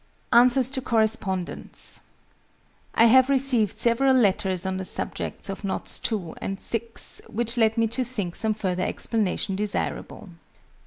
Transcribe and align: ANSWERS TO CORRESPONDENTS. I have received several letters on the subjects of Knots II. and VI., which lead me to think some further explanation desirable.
ANSWERS 0.33 0.71
TO 0.71 0.81
CORRESPONDENTS. 0.81 1.99
I 2.95 3.05
have 3.05 3.29
received 3.29 3.77
several 3.79 4.15
letters 4.15 4.65
on 4.65 4.77
the 4.77 4.83
subjects 4.83 5.47
of 5.47 5.63
Knots 5.63 6.01
II. 6.11 6.33
and 6.41 6.59
VI., 6.59 6.81
which 7.27 7.55
lead 7.55 7.77
me 7.77 7.85
to 7.89 8.03
think 8.03 8.35
some 8.35 8.55
further 8.55 8.81
explanation 8.81 9.55
desirable. 9.55 10.29